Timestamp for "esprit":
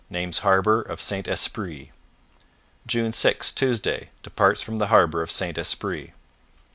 1.27-1.91, 5.59-6.13